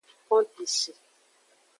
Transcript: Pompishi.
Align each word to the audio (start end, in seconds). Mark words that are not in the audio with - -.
Pompishi. 0.27 0.91